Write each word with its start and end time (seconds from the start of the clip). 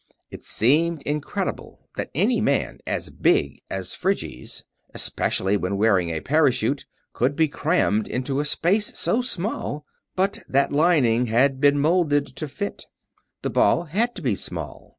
It 0.31 0.43
seemed 0.43 1.03
incredible 1.03 1.87
that 1.95 2.09
a 2.15 2.41
man 2.41 2.79
as 2.87 3.11
big 3.11 3.61
as 3.69 3.93
Phryges, 3.93 4.63
especially 4.95 5.57
when 5.57 5.77
wearing 5.77 6.09
a 6.09 6.21
parachute, 6.21 6.87
could 7.13 7.35
be 7.35 7.47
crammed 7.47 8.07
into 8.07 8.39
a 8.39 8.45
space 8.45 8.97
so 8.97 9.21
small; 9.21 9.85
but 10.15 10.39
that 10.49 10.73
lining 10.73 11.27
had 11.27 11.61
been 11.61 11.77
molded 11.77 12.25
to 12.37 12.47
fit. 12.47 12.87
This 13.43 13.51
ball 13.51 13.83
had 13.83 14.15
to 14.15 14.23
be 14.23 14.33
small. 14.33 14.89